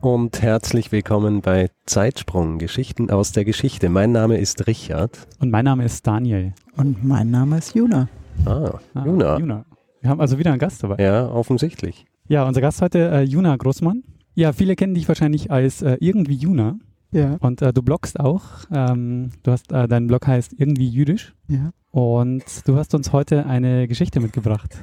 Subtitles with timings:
[0.00, 3.90] und herzlich willkommen bei Zeitsprung, Geschichten aus der Geschichte.
[3.90, 5.28] Mein Name ist Richard.
[5.40, 6.54] Und mein Name ist Daniel.
[6.76, 8.08] Und mein Name ist Juna.
[8.46, 9.38] Ah, ah Juna.
[9.38, 9.64] Juna.
[10.00, 11.02] Wir haben also wieder einen Gast dabei.
[11.02, 12.06] Ja, offensichtlich.
[12.28, 14.02] Ja, unser Gast heute, äh, Juna Großmann.
[14.34, 16.78] Ja, viele kennen dich wahrscheinlich als äh, irgendwie Juna.
[17.12, 17.36] Ja.
[17.40, 18.42] Und äh, du bloggst auch.
[18.72, 21.34] Ähm, du hast, äh, dein Blog heißt irgendwie jüdisch.
[21.48, 21.72] Ja.
[21.90, 24.78] Und du hast uns heute eine Geschichte mitgebracht.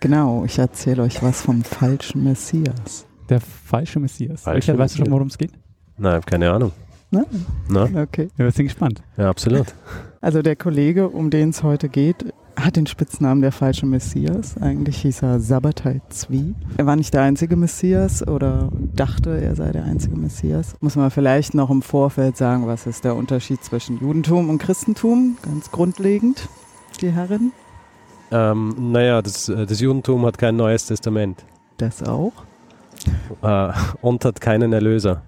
[0.00, 3.06] Genau, ich erzähle euch was vom falschen Messias.
[3.28, 4.42] Der falsche Messias.
[4.42, 5.52] Falsche Richard, weißt du schon, worum es geht?
[5.96, 6.72] Nein, keine Ahnung.
[7.10, 7.24] Na?
[7.68, 8.02] Na?
[8.02, 8.28] Okay.
[8.36, 9.02] Ja, wir sind gespannt.
[9.16, 9.66] Ja, absolut.
[10.20, 14.56] Also der Kollege, um den es heute geht, hat den Spitznamen der falsche Messias.
[14.56, 16.54] Eigentlich hieß er Sabbatai Zwi.
[16.78, 20.76] Er war nicht der einzige Messias oder dachte, er sei der einzige Messias.
[20.80, 25.36] Muss man vielleicht noch im Vorfeld sagen, was ist der Unterschied zwischen Judentum und Christentum?
[25.42, 26.48] Ganz grundlegend,
[27.02, 27.52] die Herren.
[28.30, 31.44] Ähm, naja, das, äh, das Judentum hat kein neues Testament.
[31.76, 32.32] Das auch.
[33.42, 35.22] Äh, und hat keinen Erlöser.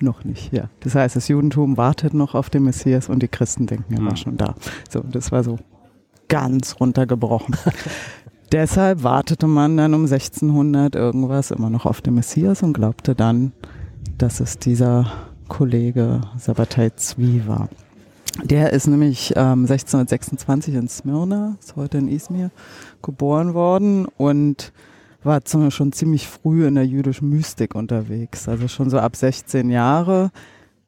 [0.00, 0.68] Noch nicht, ja.
[0.80, 4.10] Das heißt, das Judentum wartet noch auf den Messias und die Christen denken, er war
[4.10, 4.16] hm.
[4.16, 4.54] schon da.
[4.90, 5.58] So, das war so
[6.28, 7.56] ganz runtergebrochen.
[8.52, 13.52] Deshalb wartete man dann um 1600 irgendwas immer noch auf den Messias und glaubte dann,
[14.18, 15.10] dass es dieser
[15.48, 17.68] Kollege Sabbatai Zwi war.
[18.42, 22.50] Der ist nämlich ähm, 1626 in Smyrna, ist heute in Izmir,
[23.02, 24.72] geboren worden und
[25.24, 28.48] war schon ziemlich früh in der jüdischen Mystik unterwegs.
[28.48, 30.30] Also schon so ab 16 Jahre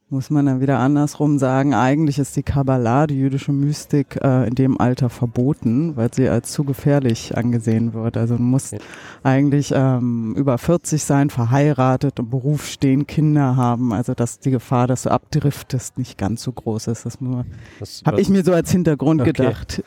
[0.09, 4.55] muss man dann wieder andersrum sagen, eigentlich ist die Kabbalah, die jüdische Mystik, äh, in
[4.55, 8.17] dem Alter verboten, weil sie als zu gefährlich angesehen wird.
[8.17, 8.79] Also man muss ja.
[9.25, 13.93] eigentlich ähm, über 40 sein, verheiratet, im Beruf stehen, Kinder haben.
[13.93, 17.05] Also dass die Gefahr, dass du abdriftest, nicht ganz so groß ist.
[17.05, 17.19] Das,
[17.81, 19.33] das habe ich mir so als Hintergrund okay.
[19.33, 19.83] gedacht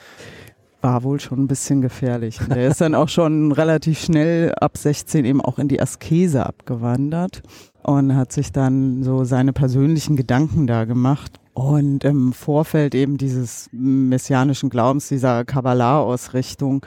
[0.82, 2.40] war wohl schon ein bisschen gefährlich.
[2.42, 6.46] Und er ist dann auch schon relativ schnell ab 16 eben auch in die Askese
[6.46, 7.42] abgewandert
[7.84, 11.40] und hat sich dann so seine persönlichen Gedanken da gemacht.
[11.54, 16.86] Und im Vorfeld eben dieses messianischen Glaubens, dieser Kabbalah-Ausrichtung,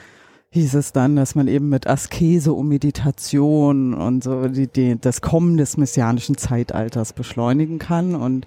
[0.51, 5.21] hieß es dann, dass man eben mit Askese und Meditation und so die, die, das
[5.21, 8.15] Kommen des messianischen Zeitalters beschleunigen kann.
[8.15, 8.47] Und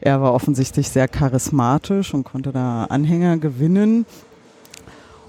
[0.00, 4.04] er war offensichtlich sehr charismatisch und konnte da Anhänger gewinnen.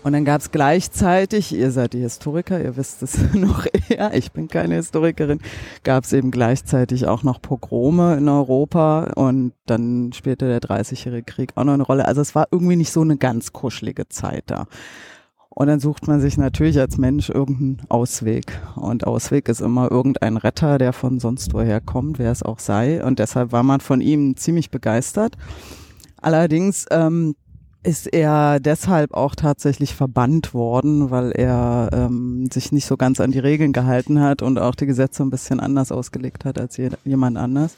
[0.05, 4.31] Und dann gab es gleichzeitig, ihr seid die Historiker, ihr wisst es noch eher, ich
[4.31, 5.39] bin keine Historikerin,
[5.83, 11.53] gab es eben gleichzeitig auch noch Pogrome in Europa und dann spielte der Dreißigjährige Krieg
[11.55, 12.05] auch noch eine Rolle.
[12.05, 14.67] Also es war irgendwie nicht so eine ganz kuschelige Zeit da.
[15.49, 18.61] Und dann sucht man sich natürlich als Mensch irgendeinen Ausweg.
[18.75, 23.03] Und Ausweg ist immer irgendein Retter, der von sonst woher kommt, wer es auch sei.
[23.03, 25.35] Und deshalb war man von ihm ziemlich begeistert.
[26.21, 27.35] Allerdings ähm,
[27.85, 33.31] ist er deshalb auch tatsächlich verbannt worden, weil er ähm, sich nicht so ganz an
[33.31, 37.37] die Regeln gehalten hat und auch die Gesetze ein bisschen anders ausgelegt hat als jemand
[37.37, 37.77] anders.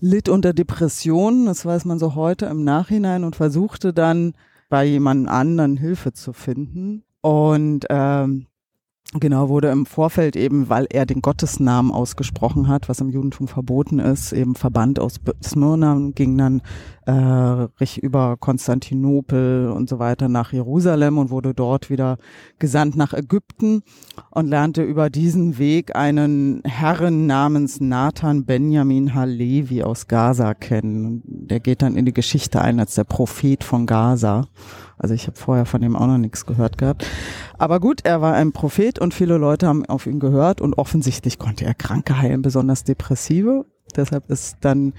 [0.00, 4.34] Litt unter Depressionen, das weiß man so heute im Nachhinein und versuchte dann
[4.68, 7.04] bei jemand anderen Hilfe zu finden.
[7.20, 8.46] Und ähm,
[9.14, 14.00] Genau, wurde im Vorfeld eben, weil er den Gottesnamen ausgesprochen hat, was im Judentum verboten
[14.00, 16.60] ist, eben verbannt aus Smyrna, ging dann
[17.06, 22.18] äh, über Konstantinopel und so weiter nach Jerusalem und wurde dort wieder
[22.58, 23.84] gesandt nach Ägypten
[24.30, 31.22] und lernte über diesen Weg einen Herren namens Nathan Benjamin Halevi aus Gaza kennen.
[31.24, 34.48] Der geht dann in die Geschichte ein als der Prophet von Gaza.
[34.98, 37.06] Also ich habe vorher von ihm auch noch nichts gehört gehabt.
[37.58, 41.38] Aber gut, er war ein Prophet und viele Leute haben auf ihn gehört und offensichtlich
[41.38, 43.66] konnte er Kranke heilen, besonders Depressive.
[43.94, 44.94] Deshalb ist dann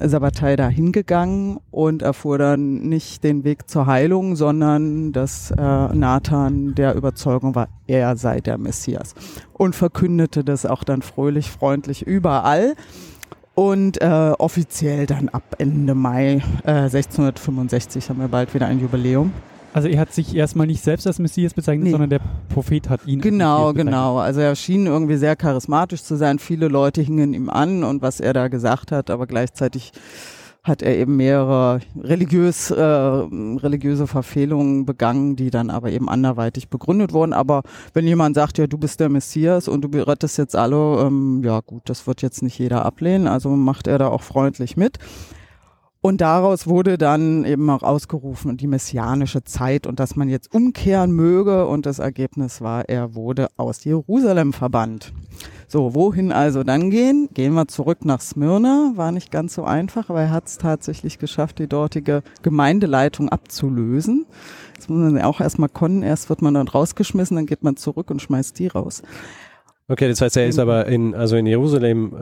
[0.00, 6.74] Sabbatai da hingegangen und erfuhr dann nicht den Weg zur Heilung, sondern dass äh, Nathan
[6.74, 9.14] der Überzeugung war, er sei der Messias
[9.52, 12.74] und verkündete das auch dann fröhlich, freundlich überall
[13.54, 19.32] und äh, offiziell dann ab Ende Mai äh, 1665 haben wir bald wieder ein Jubiläum.
[19.72, 21.90] Also er hat sich erstmal nicht selbst als Messias bezeichnet, nee.
[21.90, 23.20] sondern der Prophet hat ihn.
[23.20, 24.18] Genau, genau.
[24.18, 26.38] Also er schien irgendwie sehr charismatisch zu sein.
[26.38, 29.90] Viele Leute hingen ihm an und was er da gesagt hat, aber gleichzeitig
[30.64, 37.12] hat er eben mehrere religiös, äh, religiöse Verfehlungen begangen, die dann aber eben anderweitig begründet
[37.12, 37.34] wurden.
[37.34, 37.62] Aber
[37.92, 41.60] wenn jemand sagt, ja, du bist der Messias und du rettest jetzt alle, ähm, ja
[41.60, 44.98] gut, das wird jetzt nicht jeder ablehnen, also macht er da auch freundlich mit.
[46.00, 51.12] Und daraus wurde dann eben auch ausgerufen die messianische Zeit und dass man jetzt umkehren
[51.12, 51.66] möge.
[51.66, 55.14] Und das Ergebnis war, er wurde aus Jerusalem verbannt.
[55.74, 57.28] So, wohin also dann gehen?
[57.34, 58.92] Gehen wir zurück nach Smyrna.
[58.94, 64.24] War nicht ganz so einfach, aber er hat es tatsächlich geschafft, die dortige Gemeindeleitung abzulösen.
[64.76, 66.04] Das muss man auch erstmal können.
[66.04, 69.02] Erst wird man dann rausgeschmissen, dann geht man zurück und schmeißt die raus.
[69.86, 72.14] Okay, das heißt, er ist aber in, also in Jerusalem,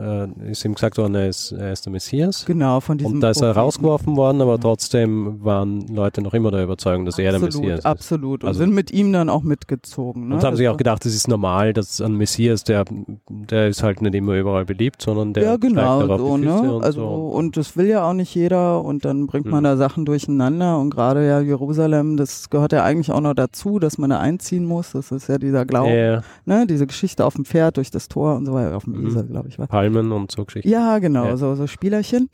[0.45, 2.43] äh, ist ihm gesagt worden, er ist, er ist der Messias.
[2.45, 6.51] Genau, von diesem Und da ist er rausgeworfen worden, aber trotzdem waren Leute noch immer
[6.51, 7.85] der Überzeugung, dass er der absolut, Messias ist.
[7.85, 8.43] Absolut.
[8.43, 10.27] Und Also- sind mit ihm dann auch mitgezogen.
[10.27, 10.35] Ne?
[10.35, 12.83] Und haben sich auch gedacht, es ist normal, dass ein Messias, der,
[13.29, 16.63] der ist halt nicht immer überall beliebt, sondern der ja, genau, darauf so, die Füße
[16.65, 16.75] ne?
[16.75, 17.27] und Also, so.
[17.29, 19.67] und das will ja auch nicht jeder und dann bringt man Mhm.
[19.67, 23.97] da Sachen durcheinander und gerade ja Jerusalem, das gehört ja eigentlich auch noch dazu, dass
[23.97, 24.91] man da einziehen muss.
[24.91, 26.67] Das ist ja dieser Glaube, Ja, ne?
[26.67, 29.07] Diese Geschichte auf dem Pferd durch das Tor und so weiter, auf dem Mhm.
[29.07, 29.67] Esel, glaube ich, war.
[29.67, 30.67] Palmen und so Geschichten.
[30.69, 31.37] Ja, genau, Ja.
[31.37, 32.29] So, so Spielerchen.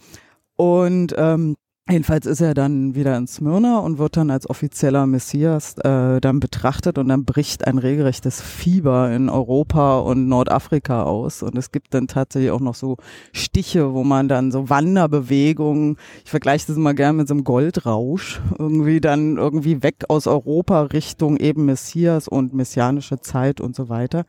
[0.56, 1.56] Und ähm,
[1.90, 6.40] jedenfalls ist er dann wieder in Smyrna und wird dann als offizieller Messias äh, dann
[6.40, 11.42] betrachtet und dann bricht ein regelrechtes Fieber in Europa und Nordafrika aus.
[11.44, 12.98] Und es gibt dann tatsächlich auch noch so
[13.34, 18.40] Stiche, wo man dann so Wanderbewegungen, ich vergleiche das immer gerne mit so einem Goldrausch,
[18.58, 24.26] irgendwie dann irgendwie weg aus Europa Richtung eben Messias und messianische Zeit und so weiter.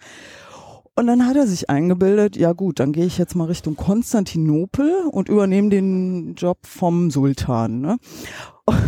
[0.96, 5.04] Und dann hat er sich eingebildet, ja gut, dann gehe ich jetzt mal Richtung Konstantinopel
[5.10, 7.80] und übernehme den Job vom Sultan.
[7.80, 7.96] Ne?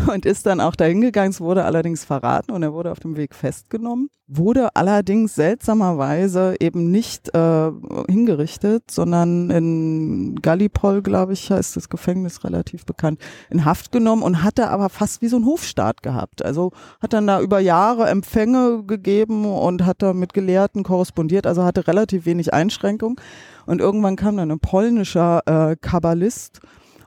[0.06, 3.17] Und ist dann auch dahin gegangen, es wurde allerdings verraten und er wurde auf dem
[3.17, 7.70] Weg festgenommen, wurde allerdings seltsamerweise eben nicht äh,
[8.08, 13.20] hingerichtet, sondern in Gallipol, glaube ich, heißt das Gefängnis relativ bekannt,
[13.50, 16.44] in Haft genommen und hatte aber fast wie so ein Hofstaat gehabt.
[16.44, 21.64] Also hat dann da über Jahre Empfänge gegeben und hat da mit Gelehrten korrespondiert, also
[21.64, 23.20] hatte relativ wenig Einschränkung.
[23.67, 26.61] Und irgendwann kam dann ein polnischer äh, Kabbalist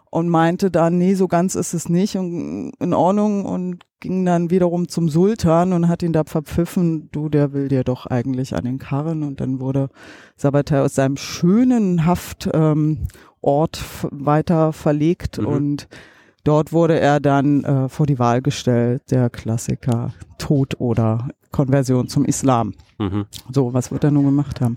[0.09, 4.49] und meinte dann, nee, so ganz ist es nicht und in Ordnung und ging dann
[4.51, 8.65] wiederum zum Sultan und hat ihn da verpfiffen, du, der will dir doch eigentlich an
[8.65, 9.89] den Karren und dann wurde
[10.37, 13.07] Sabbatai aus seinem schönen Haftort ähm,
[13.41, 15.45] Ort weiter verlegt Mhm.
[15.45, 15.87] und
[16.43, 22.25] dort wurde er dann äh, vor die Wahl gestellt, der Klassiker Tod oder Konversion zum
[22.25, 22.73] Islam.
[22.99, 23.25] Mhm.
[23.51, 24.75] So, was wird er nun gemacht haben?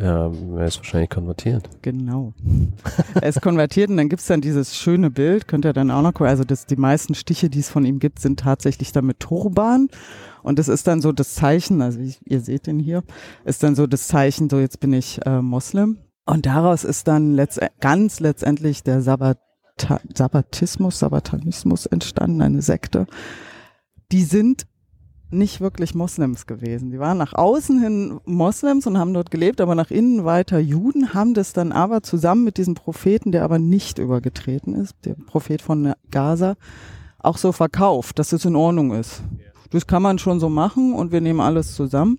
[0.00, 1.68] Ja, er ist wahrscheinlich konvertiert.
[1.82, 2.32] Genau.
[3.14, 6.14] er ist konvertiert und dann gibt's dann dieses schöne Bild, könnt ihr dann auch noch
[6.14, 6.28] gucken.
[6.28, 9.88] Also das, die meisten Stiche, die es von ihm gibt, sind tatsächlich dann mit Turban.
[10.42, 13.02] Und das ist dann so das Zeichen, also ich, ihr seht den hier,
[13.44, 15.98] ist dann so das Zeichen, so jetzt bin ich äh, Moslem.
[16.26, 23.06] Und daraus ist dann letzt, ganz letztendlich der Sabbata, Sabbatismus, Sabbatanismus entstanden, eine Sekte.
[24.12, 24.66] Die sind
[25.30, 26.90] nicht wirklich Moslems gewesen.
[26.90, 31.12] Die waren nach außen hin Moslems und haben dort gelebt, aber nach innen weiter Juden,
[31.14, 35.60] haben das dann aber zusammen mit diesem Propheten, der aber nicht übergetreten ist, der Prophet
[35.60, 36.56] von Gaza,
[37.18, 39.22] auch so verkauft, dass es in Ordnung ist.
[39.70, 42.18] Das kann man schon so machen und wir nehmen alles zusammen.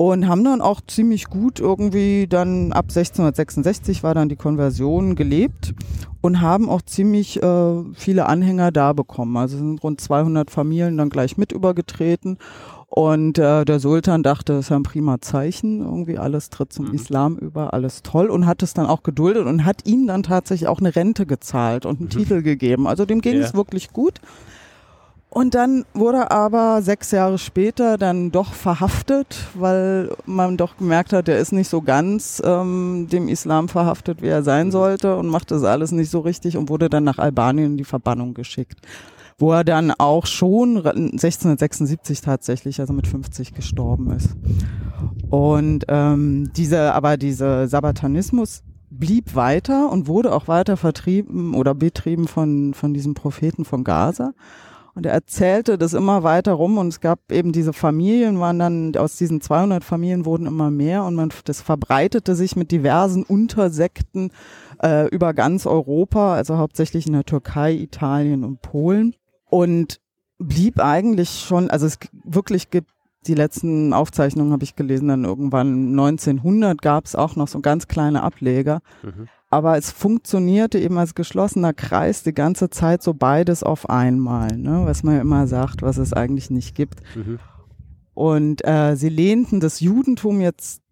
[0.00, 5.74] Und haben dann auch ziemlich gut irgendwie dann ab 1666 war dann die Konversion gelebt
[6.20, 9.36] und haben auch ziemlich äh, viele Anhänger da bekommen.
[9.36, 12.38] Also sind rund 200 Familien dann gleich mit übergetreten.
[12.86, 16.86] Und äh, der Sultan dachte, das ist ja ein prima Zeichen, irgendwie alles tritt zum
[16.90, 16.94] Mhm.
[16.94, 20.68] Islam über, alles toll und hat es dann auch geduldet und hat ihm dann tatsächlich
[20.68, 22.10] auch eine Rente gezahlt und einen Mhm.
[22.10, 22.86] Titel gegeben.
[22.86, 23.40] Also dem ging Ja.
[23.44, 24.20] es wirklich gut.
[25.30, 31.12] Und dann wurde er aber sechs Jahre später dann doch verhaftet, weil man doch gemerkt
[31.12, 34.72] hat, er ist nicht so ganz ähm, dem Islam verhaftet, wie er sein Mhm.
[34.72, 37.84] sollte und macht das alles nicht so richtig und wurde dann nach Albanien in die
[37.84, 38.80] Verbannung geschickt.
[39.40, 44.30] Wo er dann auch schon re- 1676 tatsächlich, also mit 50 gestorben ist.
[45.30, 52.26] Und ähm, diese, aber dieser Sabbatanismus blieb weiter und wurde auch weiter vertrieben oder betrieben
[52.26, 54.32] von, von diesem Propheten von Gaza.
[54.98, 58.96] Und er erzählte das immer weiter rum und es gab eben diese Familien, waren dann,
[58.96, 64.32] aus diesen 200 Familien wurden immer mehr und man, das verbreitete sich mit diversen Untersekten
[64.82, 69.14] äh, über ganz Europa, also hauptsächlich in der Türkei, Italien und Polen.
[69.48, 70.00] Und
[70.38, 72.90] blieb eigentlich schon, also es wirklich gibt
[73.26, 77.88] die letzten Aufzeichnungen habe ich gelesen, dann irgendwann 1900 gab es auch noch so ganz
[77.88, 78.80] kleine Ableger.
[79.02, 79.28] Mhm.
[79.50, 84.82] Aber es funktionierte eben als geschlossener Kreis die ganze Zeit so beides auf einmal, ne?
[84.84, 87.00] was man ja immer sagt, was es eigentlich nicht gibt.
[87.16, 87.38] Mhm.
[88.14, 90.82] Und äh, sie lehnten das Judentum jetzt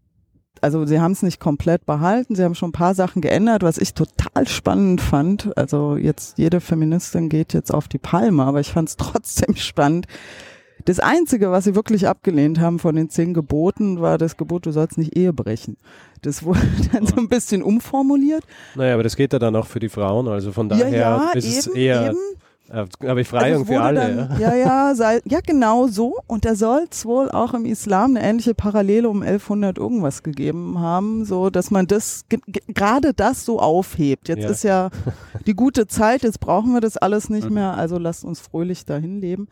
[0.62, 3.78] also sie haben es nicht komplett behalten, sie haben schon ein paar Sachen geändert, was
[3.78, 5.56] ich total spannend fand.
[5.56, 10.06] Also jetzt jede Feministin geht jetzt auf die Palme, aber ich fand es trotzdem spannend.
[10.84, 14.72] Das Einzige, was sie wirklich abgelehnt haben von den zehn Geboten, war das Gebot, du
[14.72, 15.76] sollst nicht Ehe brechen.
[16.22, 16.60] Das wurde
[16.92, 18.44] dann so ein bisschen umformuliert.
[18.74, 21.30] Naja, aber das geht ja dann auch für die Frauen, also von daher ja, ja,
[21.32, 22.86] ist eben, es eher eben.
[23.00, 24.00] äh, Befreiung Also für alle.
[24.28, 24.50] Dann, ja.
[24.50, 26.16] ja, ja, sei, ja, genau so.
[26.26, 30.78] Und da soll es wohl auch im Islam eine ähnliche Parallele um 1100 irgendwas gegeben
[30.78, 34.28] haben, so dass man das ge- ge- gerade das so aufhebt.
[34.28, 34.50] Jetzt Ja.
[34.50, 34.90] ist ja
[35.46, 37.54] die gute Zeit, jetzt brauchen wir das alles nicht Mhm.
[37.54, 39.48] mehr, also lasst uns fröhlich dahin leben.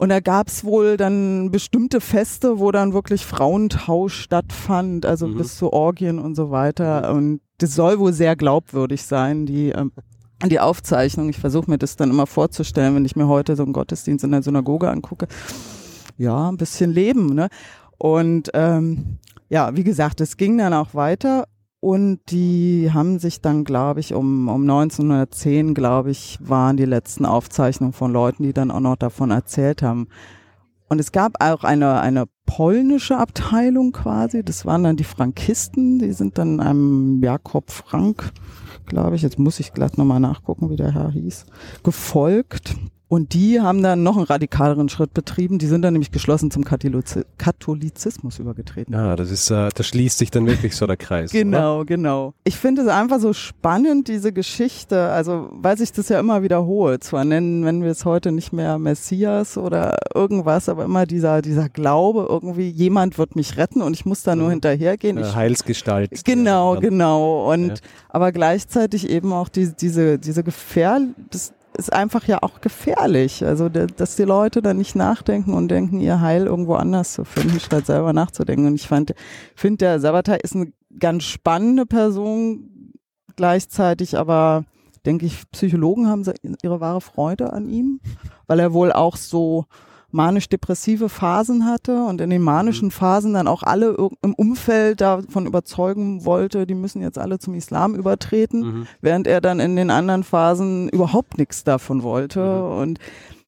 [0.00, 5.36] Und da gab's wohl dann bestimmte Feste, wo dann wirklich Frauentausch stattfand, also Mhm.
[5.38, 7.12] bis zu Orgien und so weiter.
[7.12, 9.90] Und das soll wohl sehr glaubwürdig sein, die, ähm,
[10.46, 11.28] die Aufzeichnung.
[11.30, 14.30] Ich versuche mir das dann immer vorzustellen, wenn ich mir heute so einen Gottesdienst in
[14.30, 15.26] der Synagoge angucke.
[16.16, 17.48] Ja, ein bisschen Leben, ne?
[17.98, 21.48] Und ähm, ja, wie gesagt, es ging dann auch weiter
[21.80, 27.24] und die haben sich dann, glaube ich, um, um 1910, glaube ich, waren die letzten
[27.24, 30.08] Aufzeichnungen von Leuten, die dann auch noch davon erzählt haben.
[30.88, 36.12] Und es gab auch eine, eine polnische Abteilung quasi, das waren dann die Frankisten, die
[36.12, 38.32] sind dann einem Jakob Frank,
[38.86, 41.44] glaube ich, jetzt muss ich glatt nochmal nachgucken, wie der Herr hieß,
[41.84, 42.74] gefolgt.
[43.08, 45.58] Und die haben dann noch einen radikaleren Schritt betrieben.
[45.58, 48.92] Die sind dann nämlich geschlossen zum Katholizi- Katholizismus übergetreten.
[48.94, 51.30] Ja, das ist, äh, da schließt sich dann wirklich so der Kreis.
[51.32, 51.40] Oder?
[51.42, 52.34] Genau, genau.
[52.44, 57.02] Ich finde es einfach so spannend, diese Geschichte, also weil sich das ja immer wiederholt.
[57.02, 61.68] Zwar nennen, wenn wir es heute nicht mehr Messias oder irgendwas, aber immer dieser, dieser
[61.68, 64.52] Glaube, irgendwie jemand wird mich retten und ich muss da nur Mhm.
[64.52, 65.16] hinterhergehen.
[65.18, 66.24] Äh, Ich Heilsgestalt.
[66.24, 66.80] Genau, Ja.
[66.80, 67.50] genau.
[67.50, 67.74] Und Ja.
[68.10, 71.00] aber gleichzeitig eben auch die, diese, diese Gefahr,
[71.30, 73.44] das ist einfach ja auch gefährlich.
[73.44, 77.24] Also, da- dass die Leute dann nicht nachdenken und denken, ihr Heil irgendwo anders zu
[77.24, 78.66] finden, statt selber nachzudenken.
[78.66, 79.14] Und ich fand,
[79.54, 82.92] finde, der Sabatai ist eine ganz spannende Person,
[83.36, 84.64] gleichzeitig aber
[85.06, 86.24] denke ich, Psychologen haben
[86.62, 88.00] ihre wahre Freude an ihm,
[88.46, 89.64] weil er wohl auch so
[90.10, 96.24] manisch-depressive Phasen hatte und in den manischen Phasen dann auch alle im Umfeld davon überzeugen
[96.24, 98.86] wollte, die müssen jetzt alle zum Islam übertreten, Mhm.
[99.00, 102.78] während er dann in den anderen Phasen überhaupt nichts davon wollte Mhm.
[102.78, 102.98] und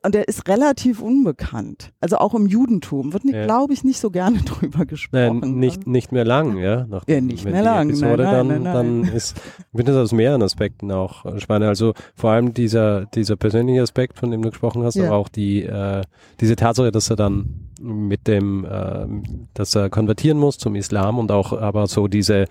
[0.02, 1.92] und er ist relativ unbekannt.
[2.00, 3.44] Also auch im Judentum wird, Ja.
[3.44, 5.40] glaube ich, nicht so gerne drüber gesprochen.
[5.40, 6.86] Nein, nicht, nicht mehr lang, ja.
[6.86, 9.02] Nach Ja, nicht mehr lang, Episode nein, dann, nein, nein.
[9.04, 11.68] dann ist, ich finde das aus mehreren Aspekten auch spannend.
[11.68, 15.06] Also vor allem dieser, dieser persönliche Aspekt, von dem du gesprochen hast, Ja.
[15.08, 16.02] aber auch die, äh,
[16.40, 19.06] diese Tatsache, dass er dann mit dem, äh,
[19.54, 22.46] dass er konvertieren muss zum Islam und auch aber so diese,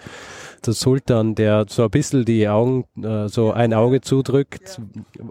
[0.67, 4.79] der Sultan, der so ein bisschen die Augen, äh, so ein Auge zudrückt,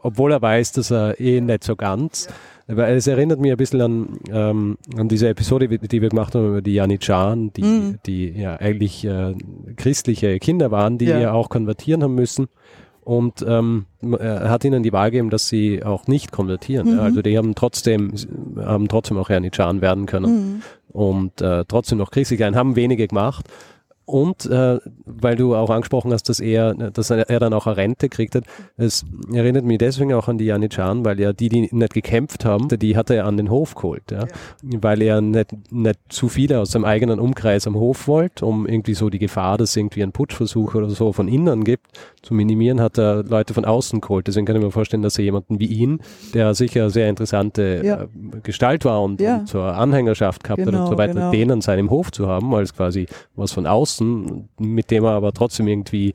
[0.03, 2.29] obwohl er weiß, dass er eh nicht so ganz.
[2.67, 6.49] Aber es erinnert mich ein bisschen an, ähm, an diese Episode, die wir gemacht haben
[6.49, 7.99] über die Janitscharen, die, Mhm.
[8.05, 9.35] die ja eigentlich äh,
[9.77, 11.19] christliche Kinder waren, die Ja.
[11.19, 12.49] ja auch konvertieren haben müssen.
[13.03, 16.93] Und ähm, er hat ihnen die Wahl gegeben, dass sie auch nicht konvertieren.
[16.93, 17.01] Mhm.
[17.01, 18.13] Also die haben trotzdem,
[18.59, 20.63] haben trotzdem auch Janitscharen werden können Mhm.
[20.93, 23.47] und äh, trotzdem noch christlich sein, haben wenige gemacht.
[24.09, 28.09] Und äh, weil du auch angesprochen hast, dass er, dass er dann auch eine Rente
[28.09, 28.45] kriegt hat,
[28.79, 32.69] es erinnert mich deswegen auch an die Janitscharen, weil ja die, die nicht gekämpft haben,
[32.69, 34.25] die hat er an den Hof geholt, ja?
[34.63, 38.95] weil er nicht, nicht zu viele aus seinem eigenen Umkreis am Hof wollte, um irgendwie
[38.95, 41.87] so die Gefahr, dass es irgendwie ein Putschversuch oder so von innen gibt,
[42.23, 44.27] zu minimieren, hat er Leute von außen geholt.
[44.27, 46.01] Deswegen kann ich mir vorstellen, dass er jemanden wie ihn,
[46.33, 48.03] der sicher sehr interessante Ja.
[48.05, 48.07] äh,
[48.43, 49.39] Gestalt war und, Ja.
[49.41, 51.31] und zur Anhängerschaft gehabt hat Genau, und so weiter, genau.
[51.31, 55.33] den an seinem Hof zu haben, als quasi was von außen, mit dem er aber
[55.33, 56.15] trotzdem irgendwie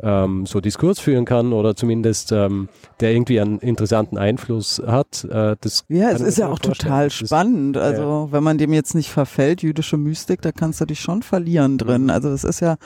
[0.00, 2.68] ähm, so Diskurs führen kann oder zumindest ähm,
[3.00, 5.24] der irgendwie einen interessanten Einfluss hat.
[5.24, 6.78] Äh, das Ja, es ist ja auch vorstellen.
[6.78, 7.76] total Das spannend.
[7.76, 11.78] Also, wenn man dem jetzt nicht verfällt, jüdische Mystik, da kannst du dich schon verlieren
[11.78, 12.04] drin.
[12.04, 12.10] Mhm.
[12.10, 12.76] Also, es ist ja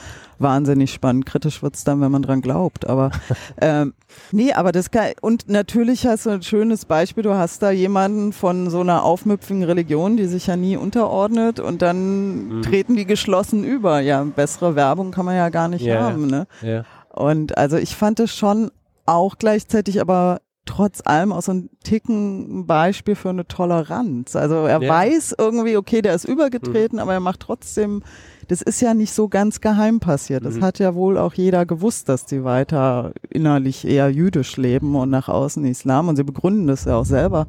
[0.40, 1.26] wahnsinnig spannend.
[1.26, 2.88] Kritisch wird's dann, wenn man dran glaubt.
[2.88, 3.10] Aber,
[3.60, 3.94] ähm,
[4.32, 7.22] nee, aber das kann, und natürlich hast du ein schönes Beispiel.
[7.22, 11.82] Du hast da jemanden von so einer aufmüpfigen Religion, die sich ja nie unterordnet und
[11.82, 12.62] dann Mhm.
[12.62, 14.00] treten die geschlossen über.
[14.00, 16.00] Ja, bessere Werbung kann man ja gar nicht ja.
[16.00, 16.46] haben, ne?
[16.62, 16.84] Ja.
[17.12, 18.70] Und also ich fand es schon
[19.06, 24.36] auch gleichzeitig aber trotz allem auch so ein Ticken Beispiel für eine Toleranz.
[24.36, 24.88] Also er Ja.
[24.88, 28.02] weiß irgendwie, okay, der ist übergetreten, aber er macht trotzdem,
[28.48, 30.44] das ist ja nicht so ganz geheim passiert.
[30.44, 30.64] Das Mhm.
[30.64, 35.28] hat ja wohl auch jeder gewusst, dass die weiter innerlich eher jüdisch leben und nach
[35.28, 36.08] außen Islam.
[36.08, 37.46] Und sie begründen das ja auch selber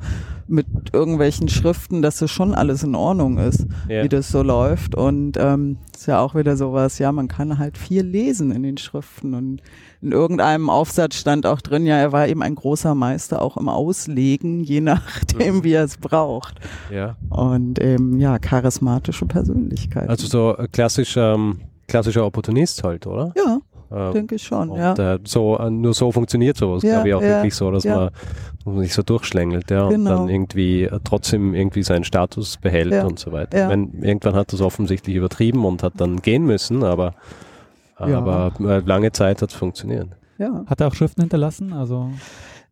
[0.50, 4.04] mit irgendwelchen Schriften, dass das schon alles in Ordnung ist Ja.
[4.04, 4.96] wie das so läuft.
[4.96, 8.78] Und ähm, ist ja auch wieder sowas, ja, man kann halt viel lesen in den
[8.78, 9.34] Schriften.
[9.34, 9.62] Und
[10.02, 13.70] in irgendeinem Aufsatz stand auch drin, ja, er war eben ein großer Meister auch im
[13.70, 15.64] Auslegen, je nachdem, Mhm.
[15.64, 16.56] wie er es braucht.
[16.92, 17.16] ja.
[17.30, 20.10] Und eben, ja, charismatische Persönlichkeit.
[20.10, 23.34] Also so äh, klassisch, ähm, klassischer Opportunist halt, oder?
[23.36, 23.60] Ja,
[23.92, 24.70] Äh, denke ich schon.
[24.70, 24.94] und Ja.
[25.16, 27.84] äh, so, äh, nur so funktioniert sowas, Ja, glaube ich, auch ja, wirklich so, dass
[27.86, 27.96] ja.
[27.96, 28.10] man,
[28.58, 30.10] dass man sich so durchschlängelt, ja, und Genau.
[30.12, 33.58] dann irgendwie äh, trotzdem irgendwie seinen Status behält Ja, und so weiter.
[33.58, 33.64] ja.
[33.66, 37.14] Ich mein, irgendwann hat das offensichtlich übertrieben und hat dann gehen müssen, aber,
[37.96, 40.08] aber äh, lange Zeit hat es funktioniert.
[40.38, 40.64] ja.
[40.68, 41.74] Hat er auch Schriften hinterlassen?
[41.74, 42.10] Also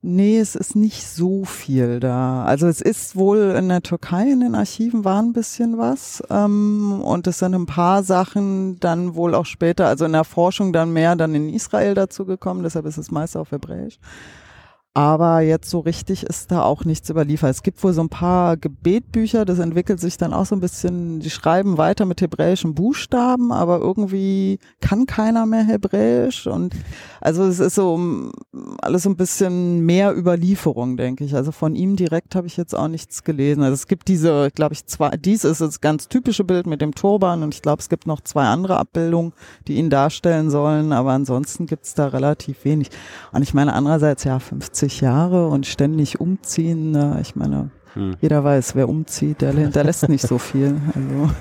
[0.02, 2.44] Nee, es ist nicht so viel da.
[2.46, 7.02] Also es ist wohl in der Türkei in den Archiven war ein bisschen was ähm,
[7.02, 10.94] und es sind ein paar Sachen dann wohl auch später, also in der Forschung dann
[10.94, 14.00] mehr dann in Israel dazu gekommen, deshalb ist es meist auf Hebräisch.
[14.98, 17.52] Aber jetzt so richtig ist da auch nichts überliefert.
[17.52, 21.20] Es gibt wohl so ein paar Gebetbücher, das entwickelt sich dann auch so ein bisschen,
[21.20, 26.74] die schreiben weiter mit hebräischen Buchstaben, aber irgendwie kann keiner mehr Hebräisch und
[27.22, 28.32] also es ist so
[28.82, 31.36] alles so ein bisschen mehr Überlieferung, denke ich.
[31.36, 33.62] Also von ihm direkt habe ich jetzt auch nichts gelesen.
[33.62, 36.96] Also es gibt diese, glaube ich, zwei, dies ist das ganz typische Bild mit dem
[36.96, 39.34] Turban und ich glaube, es gibt noch zwei andere Abbildungen,
[39.68, 42.90] die ihn darstellen sollen, aber ansonsten gibt es da relativ wenig.
[43.32, 48.16] Und ich meine, andererseits, ja, 50 Jahre und ständig umziehen, äh, ich meine, Hm.
[48.22, 50.76] jeder weiß, wer umzieht, der hinterlässt nicht so viel.
[50.96, 51.34] Also.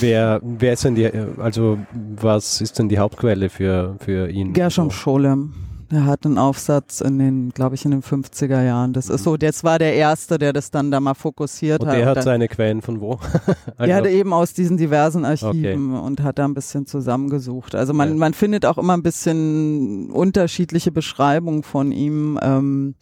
[0.00, 1.78] Wer, wer ist denn die, also
[2.16, 4.52] was ist denn die Hauptquelle für, für ihn?
[4.54, 5.52] Gershom Also, Scholem.
[5.94, 8.92] Der hat einen Aufsatz in den, glaube ich, in den 50er Jahren.
[8.92, 11.94] Das ist so, das war der Erste, der das dann da mal fokussiert und hat.
[11.94, 13.18] der Und hat dann, seine Quellen von wo?
[13.76, 17.74] Also, der hatte eben aus diesen diversen Archiven und hat da ein bisschen zusammengesucht.
[17.74, 18.14] Also man, Ja.
[18.16, 22.38] man findet auch immer ein bisschen unterschiedliche Beschreibungen von ihm.
[22.42, 22.94] Ähm,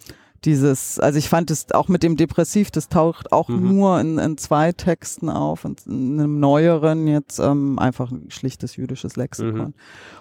[0.44, 3.68] dieses, also ich fand es auch mit dem Depressiv, das taucht auch Mhm.
[3.74, 8.76] nur in, in zwei Texten auf, in, in einem neueren jetzt ähm, einfach ein schlichtes
[8.76, 9.54] jüdisches Lexikon.
[9.54, 9.74] Mhm.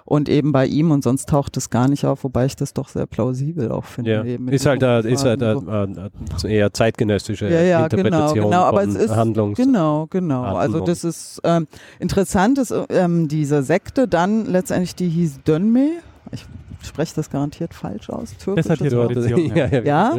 [0.06, 2.88] Und eben bei ihm und sonst taucht es gar nicht auf, wobei ich das doch
[2.90, 4.12] sehr plausibel auch finde.
[4.26, 4.52] ja.
[4.52, 6.48] Ist halt, äh, ist halt äh, Fragen so.
[6.48, 10.44] äh, eher zeitgenössische Ja, ja, genau, Interpretation genau, aber von es ist- Handlungs Genau, genau.
[10.44, 10.86] Also Handlung.
[10.86, 11.68] das ist ähm,
[12.00, 15.90] interessant, ist ähm, diese Sekte dann letztendlich, die hieß Dönme.
[16.32, 16.46] Ich
[16.84, 18.36] spreche das garantiert falsch aus.
[18.56, 19.14] Das hat hier Wort.
[19.14, 19.68] Tradition, ja.
[19.68, 20.16] Ja?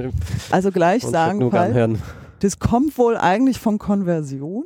[0.50, 2.00] Also gleich sagen, anhören.
[2.40, 4.64] das kommt wohl eigentlich von Konversion.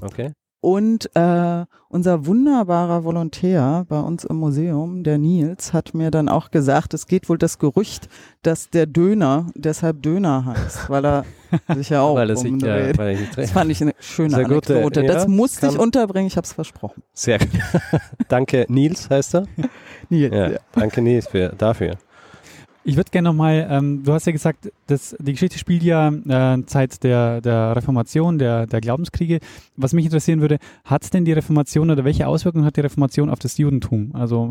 [0.00, 0.32] Okay.
[0.62, 6.52] Und äh, unser wunderbarer Volontär bei uns im Museum, der Nils, hat mir dann auch
[6.52, 8.08] gesagt, es geht wohl das Gerücht,
[8.42, 11.24] dass der Döner deshalb Döner heißt, weil er
[11.74, 14.44] sich ja auch weil er sich, ja, weil nicht Das fand ich eine schöne Sehr
[14.44, 15.02] gute, Anekdote.
[15.02, 17.02] das ja, musste ich unterbringen, ich habe es versprochen.
[17.12, 17.50] Sehr gut.
[18.28, 19.46] Danke, Nils heißt er.
[20.10, 20.58] Nils, Ja, ja.
[20.70, 21.96] Danke, Nils, für, dafür.
[22.84, 26.64] Ich würde gerne nochmal, ähm, du hast ja gesagt, dass die Geschichte spielt ja äh,
[26.66, 29.38] Zeit der, der Reformation, der, der Glaubenskriege.
[29.76, 33.38] Was mich interessieren würde, hat denn die Reformation oder welche Auswirkungen hat die Reformation auf
[33.38, 34.10] das Judentum?
[34.14, 34.50] Also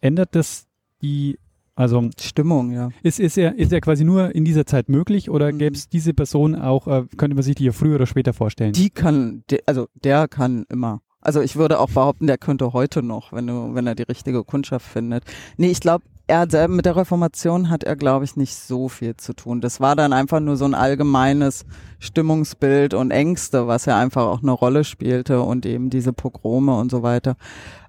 [0.00, 0.66] verändert das
[1.02, 1.38] die,
[1.74, 2.90] also Stimmung, ja.
[3.02, 5.58] ist, ist, er, ist er quasi nur in dieser Zeit möglich oder Mhm.
[5.58, 8.74] gäbe es diese Person auch, äh, könnte man sich die ja früher oder später vorstellen?
[8.74, 11.00] Die kann, de, also der kann immer.
[11.20, 14.44] Also ich würde auch behaupten, der könnte heute noch, wenn du, wenn er die richtige
[14.44, 15.24] Kundschaft findet.
[15.56, 19.32] Nee, ich glaube, er mit der Reformation hat er, glaube ich, nicht so viel zu
[19.32, 19.60] tun.
[19.60, 21.64] Das war dann einfach nur so ein allgemeines
[22.00, 26.90] Stimmungsbild und Ängste, was ja einfach auch eine Rolle spielte und eben diese Pogrome und
[26.90, 27.36] so weiter,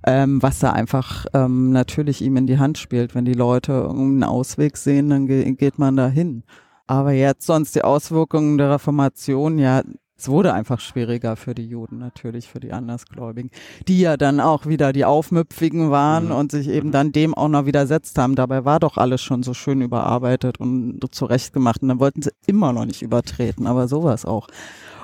[0.06, 3.16] ähm, was da einfach ähm, natürlich ihm in die Hand spielt.
[3.16, 6.44] Wenn die Leute irgendeinen Ausweg sehen, dann ge geht man da hin.
[6.86, 9.82] Aber jetzt sonst die Auswirkungen der Reformation, ja,
[10.18, 13.52] es wurde einfach schwieriger für die Juden, natürlich für die Andersgläubigen,
[13.88, 16.32] die ja dann auch wieder die Aufmüpfigen waren Mhm.
[16.32, 18.36] und sich eben dann dem auch noch widersetzt haben.
[18.36, 22.74] Dabei war doch alles schon so schön überarbeitet und zurechtgemacht und dann wollten sie immer
[22.74, 24.48] noch nicht übertreten, aber sowas auch.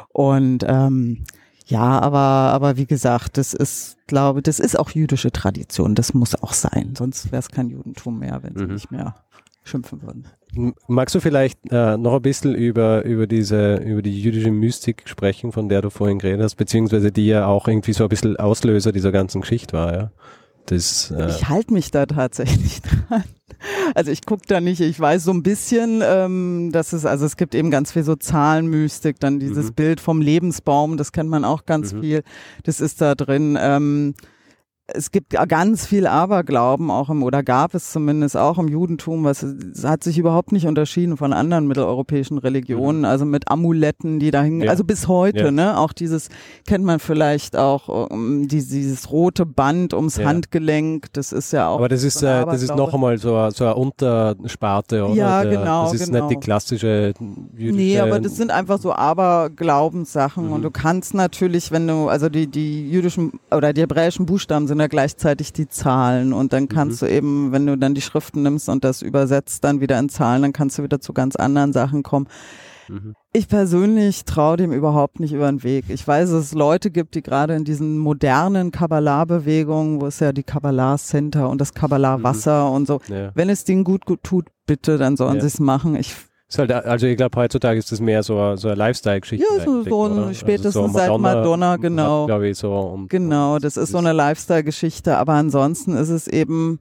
[0.09, 1.23] Und ähm,
[1.65, 6.35] ja, aber, aber wie gesagt, das ist, glaube, das ist auch jüdische Tradition, das muss
[6.41, 8.73] auch sein, sonst wäre es kein Judentum mehr, wenn sie Mhm.
[8.73, 9.15] nicht mehr
[9.63, 10.27] schimpfen würden.
[10.87, 15.51] Magst du vielleicht äh, noch ein bisschen über, über diese, über die jüdische Mystik sprechen,
[15.51, 18.91] von der du vorhin geredet hast, beziehungsweise die ja auch irgendwie so ein bisschen Auslöser
[18.91, 20.11] dieser ganzen Geschichte war, ja?
[20.67, 23.23] Das, äh, Ich halte mich da tatsächlich dran.
[23.95, 27.35] Also ich gucke da nicht, ich weiß so ein bisschen, ähm, dass es, also es
[27.35, 29.73] gibt eben ganz viel so Zahlenmystik, dann dieses Mhm.
[29.73, 32.01] Bild vom Lebensbaum, das kennt man auch ganz Mhm.
[32.01, 32.23] viel,
[32.63, 33.57] das ist da drin.
[33.59, 34.13] Ähm,
[34.87, 39.45] es gibt ganz viel Aberglauben auch im, oder gab es zumindest auch im Judentum, was
[39.83, 44.57] hat sich überhaupt nicht unterschieden von anderen mitteleuropäischen Religionen, also mit Amuletten, die da hingen,
[44.57, 44.63] Mhm.
[44.65, 44.71] Ja.
[44.71, 45.51] also bis heute, Ja.
[45.51, 46.27] ne, auch dieses,
[46.67, 50.25] kennt man vielleicht auch, ähm, die, dieses rote Band ums Ja.
[50.25, 51.77] Handgelenk, das ist ja auch.
[51.77, 55.13] aber das ist, so äh, das ist noch einmal so, eine- so eine Untersparte, oder?
[55.13, 56.27] Ja, Der- genau, Das ist genau.
[56.27, 57.13] nicht die klassische
[57.55, 57.75] jüdische.
[57.75, 60.51] Nee, aber das sind einfach so Aberglaubenssachen Mhm.
[60.53, 64.72] und du kannst natürlich, wenn du, also die, die jüdischen oder die hebräischen Buchstaben sind
[64.73, 67.05] sind ja gleichzeitig die Zahlen und dann kannst mhm.
[67.05, 70.41] du eben, wenn du dann die Schriften nimmst und das übersetzt dann wieder in Zahlen,
[70.41, 72.27] dann kannst du wieder zu ganz anderen Sachen kommen.
[72.89, 73.13] Mhm.
[73.31, 75.85] Ich persönlich traue dem überhaupt nicht über den Weg.
[75.89, 80.33] Ich weiß, dass es Leute gibt, die gerade in diesen modernen Kabbalah-Bewegungen, wo es ja
[80.33, 82.75] die Kabbalah-Center und das Kabbalah-Wasser mhm.
[82.75, 83.31] und so, ja.
[83.35, 85.41] wenn es denen gut, gut tut, bitte, dann sollen ja.
[85.41, 85.95] sie es machen.
[85.95, 86.15] Ich
[86.57, 89.45] Halt, also ich glaube, heutzutage ist das mehr so, so eine Lifestyle-Geschichte.
[89.45, 92.25] Ja, so, so ein, also spätestens also so seit Madonna, genau.
[92.25, 92.73] Glaube ich, so.
[92.73, 96.79] Und, genau, das ist so eine Lifestyle-Geschichte, aber ansonsten ist es eben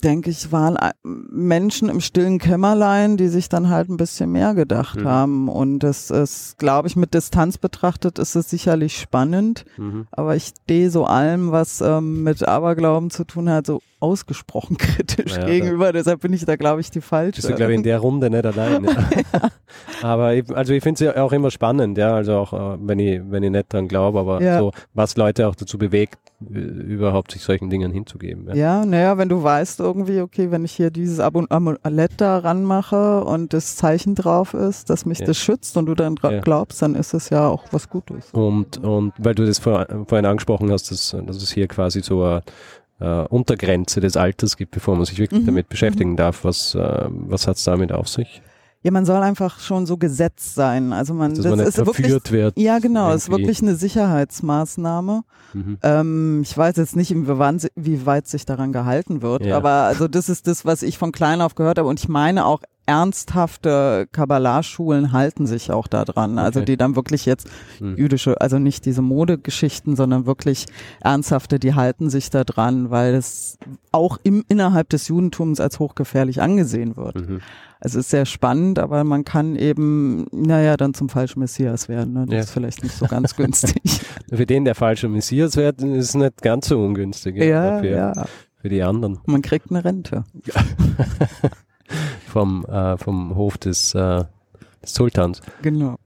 [0.00, 5.00] denke ich, waren Menschen im stillen Kämmerlein, die sich dann halt ein bisschen mehr gedacht
[5.00, 5.04] mhm.
[5.08, 5.48] haben.
[5.48, 9.64] Und das ist, glaube ich, mit Distanz betrachtet ist es sicherlich spannend.
[9.76, 10.06] Mhm.
[10.10, 15.36] Aber ich stehe so allem, was ähm, mit Aberglauben zu tun hat, so ausgesprochen kritisch
[15.36, 15.92] ja, gegenüber.
[15.92, 17.36] Deshalb bin ich da, glaube ich, die falsche.
[17.36, 18.84] Bist du, glaube ich, in der Runde nicht allein.
[18.84, 18.90] Ja.
[18.90, 19.50] ja.
[20.02, 22.98] Aber ich, also ich finde es ja auch immer spannend, ja, also auch äh, wenn
[22.98, 27.42] ich, wenn ich nicht dran glaube, aber so, was Leute auch dazu bewegt, überhaupt sich
[27.42, 28.46] solchen Dingen hinzugeben.
[28.48, 33.24] Ja, ja naja, wenn du weißt irgendwie, okay, wenn ich hier dieses Amulett da ranmache
[33.24, 37.14] und das Zeichen drauf ist, dass mich das schützt und du dann glaubst, dann ist
[37.14, 38.30] es ja auch was Gutes.
[38.32, 42.22] Und, und weil du das vor, vorhin angesprochen hast, dass, dass es hier quasi so
[42.24, 42.42] eine
[43.00, 45.46] äh, Untergrenze des Alters gibt, bevor man sich wirklich mhm.
[45.46, 46.16] damit beschäftigen mhm.
[46.16, 48.42] darf, was, äh, was hat es damit auf sich?
[48.82, 50.94] Ja, man soll einfach schon so gesetzt sein.
[50.94, 52.58] Also man, Dass das man ist wirklich, wird.
[52.58, 55.22] Ja, genau, es ist wirklich eine Sicherheitsmaßnahme.
[55.52, 55.78] Mhm.
[55.82, 59.56] Ähm, ich weiß jetzt nicht, wie weit sich daran gehalten wird, ja.
[59.56, 62.46] aber also das ist das, was ich von klein auf gehört habe und ich meine
[62.46, 66.38] auch ernsthafte Kabbalah-Schulen halten sich auch daran.
[66.38, 66.72] Also okay.
[66.72, 67.48] die dann wirklich jetzt
[67.78, 67.96] mhm.
[67.96, 70.66] jüdische, also nicht diese Modegeschichten, sondern wirklich
[71.00, 73.58] ernsthafte, die halten sich da dran, weil es
[73.92, 77.14] auch im, innerhalb des Judentums als hochgefährlich angesehen wird.
[77.14, 77.40] Mhm.
[77.78, 82.12] Also es ist sehr spannend, aber man kann eben, naja, dann zum falschen Messias werden.
[82.12, 82.26] Ne?
[82.26, 82.40] Das ja.
[82.40, 84.00] ist vielleicht nicht so ganz günstig.
[84.32, 87.36] für den der falsche Messias wird, ist nicht ganz so ungünstig.
[87.36, 88.26] Ja, für, ja.
[88.60, 89.20] für die anderen.
[89.26, 90.24] Man kriegt eine Rente.
[92.30, 94.24] vom, äh, vom Hof des, äh,
[94.82, 95.42] des Sultans.
[95.62, 95.96] Genau.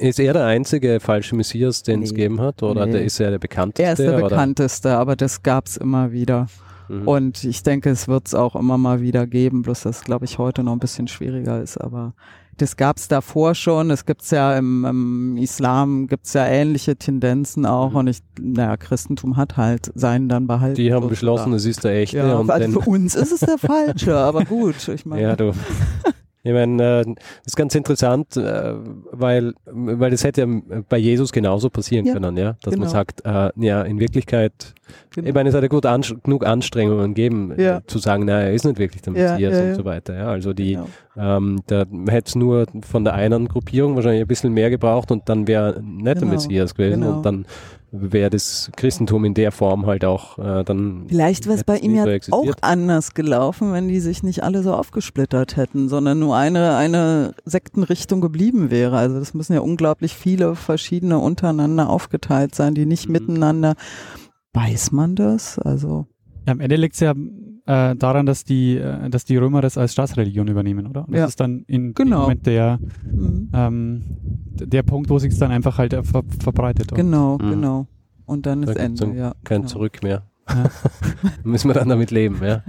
[0.00, 2.06] Ist er der einzige falsche Messias, den nee.
[2.06, 2.62] es gegeben hat?
[2.62, 2.92] Oder nee.
[2.92, 3.82] der, ist er der bekannteste?
[3.84, 4.28] Er ist der oder?
[4.28, 6.48] bekannteste, aber das gab es immer wieder.
[6.88, 7.08] Mhm.
[7.08, 10.38] Und ich denke, es wird es auch immer mal wieder geben, bloß dass, glaube ich,
[10.38, 11.78] heute noch ein bisschen schwieriger ist.
[11.78, 12.14] Aber
[12.56, 13.90] das gab es davor schon.
[13.90, 17.90] Es gibt es ja im, im Islam, gibt es ja ähnliche Tendenzen auch.
[17.90, 17.96] Mhm.
[17.96, 20.76] Und ich, naja, Christentum hat halt seinen dann behalten.
[20.76, 22.18] Die haben beschlossen, es ist der echte.
[22.18, 24.88] Ja, also für uns ist es der falsche, aber gut.
[24.88, 25.22] Ich meine.
[25.22, 25.52] Ja, du.
[26.46, 28.74] Ich meine, äh, das ist ganz interessant, äh,
[29.12, 32.84] weil, weil das hätte ja bei Jesus genauso passieren ja, können, ja, dass genau.
[32.84, 34.74] man sagt, äh, ja, in Wirklichkeit,
[35.14, 35.26] genau.
[35.26, 37.80] ich meine, es hat ja gut an, genug Anstrengungen gegeben, ja.
[37.86, 40.74] zu sagen, naja, er ist nicht wirklich der Messias und so weiter, ja, also die,
[40.74, 40.86] genau.
[41.16, 45.26] ähm, da hätte es nur von der einen Gruppierung wahrscheinlich ein bisschen mehr gebraucht und
[45.30, 46.32] dann wäre nicht der genau.
[46.32, 47.16] Messias gewesen genau.
[47.16, 47.46] und dann
[47.96, 51.04] wäre das Christentum in der Form halt auch äh, dann.
[51.08, 54.62] Vielleicht wäre es bei ihm ja so auch anders gelaufen, wenn die sich nicht alle
[54.62, 58.96] so aufgesplittert hätten, sondern nur eine, eine Sektenrichtung geblieben wäre.
[58.96, 63.12] Also das müssen ja unglaublich viele verschiedene untereinander aufgeteilt sein, die nicht mhm.
[63.12, 63.74] miteinander.
[64.52, 65.58] Weiß man das?
[65.58, 66.06] Also.
[66.46, 67.14] Am Ende liegt es ja
[67.66, 71.06] äh, daran, dass die, äh, dass die Römer das als Staatsreligion übernehmen, oder?
[71.06, 71.26] Und das ja.
[71.26, 72.22] ist dann in genau.
[72.22, 72.78] Moment der,
[73.10, 73.50] mhm.
[73.54, 74.02] ähm,
[74.54, 76.94] der Punkt, wo sich es dann einfach halt äh, ver verbreitet.
[76.94, 77.50] Genau, mhm.
[77.50, 77.86] genau.
[78.26, 79.34] Und dann da ist Ende, dann ja.
[79.44, 79.68] Kein genau.
[79.68, 80.22] Zurück mehr.
[80.48, 80.70] Ja.
[81.44, 82.62] Müssen wir dann damit leben, ja.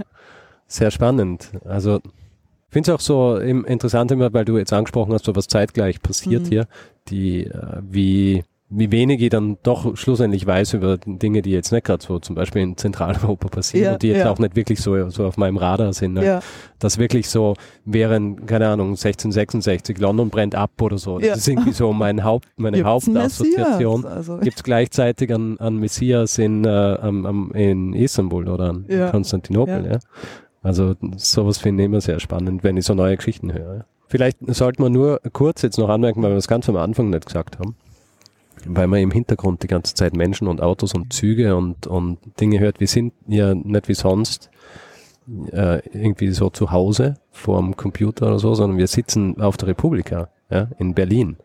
[0.66, 1.52] Sehr spannend.
[1.64, 5.46] Also, ich finde es auch so interessant immer, weil du jetzt angesprochen hast, so was
[5.46, 6.48] zeitgleich passiert mhm.
[6.48, 6.68] hier,
[7.08, 11.84] die, äh, wie, wie wenig ich dann doch schlussendlich weiß über Dinge, die jetzt nicht
[11.84, 14.30] gerade so zum Beispiel in Zentraleuropa passieren ja, und die jetzt ja.
[14.30, 16.14] auch nicht wirklich so, so auf meinem Radar sind.
[16.14, 16.24] Ne?
[16.24, 16.40] Ja.
[16.80, 21.20] Das wirklich so während, keine Ahnung, 1666, London brennt ab oder so.
[21.20, 24.04] Das ist irgendwie so mein Haupt, meine Gibt's Hauptassoziation.
[24.04, 24.38] Also.
[24.38, 29.86] Gibt es gleichzeitig an, an Messias in, äh, am, in Istanbul oder an Konstantinopel.
[29.92, 29.98] Ja.
[30.62, 33.84] Also sowas finde ich immer sehr spannend, wenn ich so neue Geschichten höre.
[34.08, 37.26] Vielleicht sollte man nur kurz jetzt noch anmerken, weil wir das ganz am Anfang nicht
[37.26, 37.76] gesagt haben
[38.64, 42.58] weil man im Hintergrund die ganze Zeit Menschen und Autos und Züge und, und Dinge
[42.60, 42.80] hört.
[42.80, 44.50] Wir sind ja nicht wie sonst
[45.52, 50.28] äh, irgendwie so zu Hause vorm Computer oder so, sondern wir sitzen auf der Republika
[50.50, 51.36] ja, in Berlin.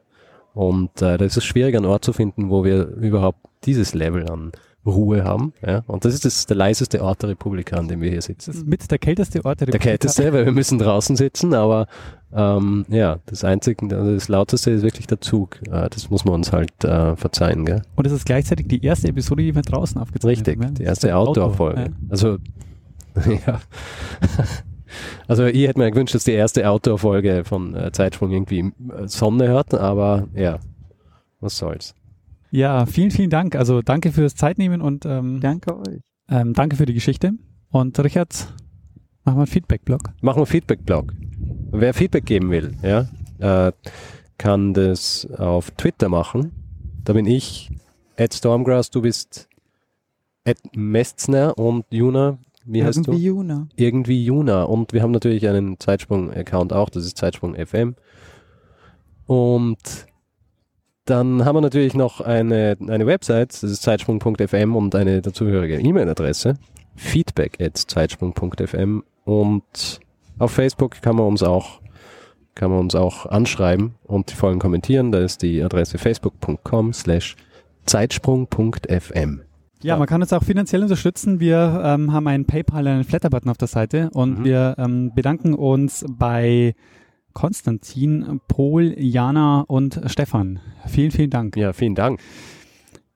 [0.54, 4.30] Und äh, da ist es schwierig, einen Ort zu finden, wo wir überhaupt dieses Level
[4.30, 4.52] an
[4.86, 5.54] Ruhe haben.
[5.66, 5.84] Ja?
[5.88, 8.52] Und das ist das, der leiseste Ort der Republik, an dem wir hier sitzen.
[8.52, 9.82] Das ist mit der kälteste Ort der Republik.
[9.82, 11.88] Der kälteste, weil wir müssen draußen sitzen, aber
[12.34, 15.60] ähm, ja, das einzige, also das lauteste ist wirklich der Zug.
[15.68, 17.66] Äh, das muss man uns halt äh, verzeihen.
[17.66, 17.82] Gell?
[17.96, 20.70] Und das ist gleichzeitig die erste Episode, die wir draußen aufgezeichnet Richtig, haben.
[20.70, 21.82] Richtig, die erste Outdoor-Folge.
[21.82, 21.88] Ja.
[22.10, 22.38] Also,
[23.48, 23.62] ja.
[25.28, 29.48] Also ich hätte mir gewünscht, dass die erste Outdoor-Folge von äh, Zeitsprung irgendwie äh, Sonne
[29.48, 30.60] hört, aber ja,
[31.40, 31.96] was soll's.
[32.52, 33.56] Ja, vielen, vielen Dank.
[33.56, 36.02] Also danke fürs Zeitnehmen und ähm, danke euch.
[36.30, 37.32] Ähm, danke für die Geschichte.
[37.70, 38.54] Und Richard,
[39.24, 40.02] machen wir einen Feedback-Blog.
[40.22, 41.14] Machen wir Feedback-Blog.
[41.72, 43.08] Wer Feedback geben will, ja,
[43.40, 43.72] äh,
[44.38, 46.52] kann das auf Twitter machen.
[47.04, 47.70] Da bin ich
[48.18, 49.48] at Stormgrass, du bist
[50.46, 53.12] at Mestzner und Juna, wie heißt du?
[53.12, 53.68] Irgendwie Juna.
[53.76, 54.64] Irgendwie Juna.
[54.64, 57.96] Und wir haben natürlich einen Zeitsprung-Account auch, das ist Zeitsprung FM.
[59.26, 59.78] Und
[61.06, 66.56] dann haben wir natürlich noch eine, eine Website, das ist zeitsprung.fm und eine dazugehörige E-Mail-Adresse,
[66.96, 70.00] feedback at zeitsprung.fm und
[70.40, 71.82] auf Facebook kann man uns auch
[72.54, 75.12] kann man uns auch anschreiben und die Folgen kommentieren.
[75.14, 77.38] Da ist die Adresse facebook.com slash
[77.86, 79.42] zeitsprung.fm.
[79.84, 81.40] Ja, man kann uns auch finanziell unterstützen.
[81.40, 84.44] Wir ähm, haben einen PayPal, einen Flatter-Button auf der Seite und Mhm.
[84.44, 86.76] wir ähm, bedanken uns bei
[87.34, 90.60] Konstantin, Paul, Jana und Stefan.
[90.88, 91.56] Vielen, vielen Dank.
[91.56, 92.20] Ja, vielen Dank.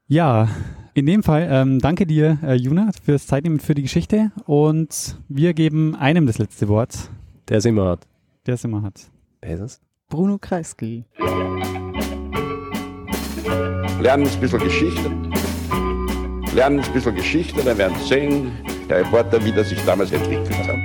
[0.08, 0.48] Ja,
[0.96, 5.54] in dem Fall ähm, danke dir, äh, Juna, fürs Zeitnehmen für die Geschichte und wir
[5.54, 7.10] geben einem das letzte Wort,
[7.50, 8.08] Der ist immer hat.
[8.48, 9.02] der es immer hat.
[9.42, 9.82] Wer ist es?
[10.10, 11.04] Bruno Kreisky.
[14.00, 15.12] Lernen ein bisschen Geschichte.
[16.56, 18.52] Lernen ein bisschen Geschichte, dann werden Sie sehen,
[18.90, 20.78] der Reporter, wie das sich damals entwickelt hat.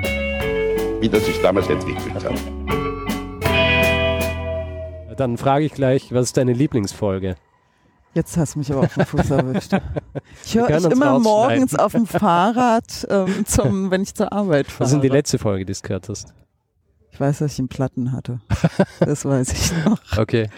[1.00, 2.34] Wie das sich damals entwickelt hat.
[5.16, 7.36] Dann frage ich gleich, was ist deine Lieblingsfolge?
[8.12, 9.72] Jetzt hast du mich aber auf den Fuß erwischt.
[10.44, 14.80] Ich höre euch immer morgens auf dem Fahrrad, ähm, zum, wenn ich zur Arbeit fahre.
[14.80, 16.34] Was ist denn die letzte Folge, die du gehört hast?
[17.12, 18.40] Ich weiß, dass ich einen Platten hatte.
[18.98, 20.00] Das weiß ich noch.
[20.18, 20.50] Okay.